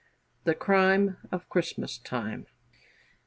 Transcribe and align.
THE 0.45 0.55
CRIME 0.55 1.17
OF 1.31 1.47
CHRISTMASTIME. 1.49 2.47